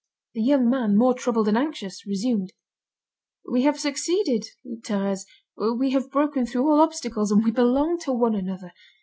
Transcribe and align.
The 0.33 0.41
young 0.41 0.67
man, 0.67 0.97
more 0.97 1.13
troubled 1.13 1.47
and 1.47 1.55
anxious, 1.55 2.07
resumed: 2.07 2.53
"We 3.47 3.61
have 3.65 3.79
succeeded, 3.79 4.45
Thérèse; 4.79 5.27
we 5.77 5.91
have 5.91 6.09
broken 6.09 6.47
through 6.47 6.71
all 6.71 6.81
obstacles, 6.81 7.31
and 7.31 7.43
we 7.43 7.51
belong 7.51 7.99
to 7.99 8.11
one 8.13 8.33
another. 8.33 8.73